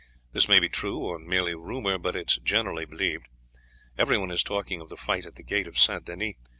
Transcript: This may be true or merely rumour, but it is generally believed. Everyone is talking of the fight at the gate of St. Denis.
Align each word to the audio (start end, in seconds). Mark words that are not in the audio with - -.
This 0.31 0.49
may 0.49 0.57
be 0.59 0.67
true 0.67 0.97
or 0.97 1.19
merely 1.19 1.53
rumour, 1.53 1.99
but 1.99 2.15
it 2.15 2.31
is 2.31 2.37
generally 2.37 2.85
believed. 2.85 3.27
Everyone 3.99 4.31
is 4.31 4.41
talking 4.41 4.81
of 4.81 4.89
the 4.89 4.97
fight 4.97 5.27
at 5.27 5.35
the 5.35 5.43
gate 5.43 5.67
of 5.67 5.77
St. 5.77 6.03
Denis. 6.03 6.33